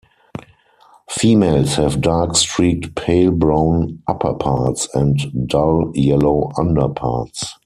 Females 1.11 1.75
have 1.75 2.01
dark-streaked 2.01 2.95
pale 2.95 3.29
brown 3.29 4.01
upperparts 4.09 4.87
and 4.95 5.47
dull 5.47 5.91
yellow 5.95 6.51
underparts. 6.57 7.45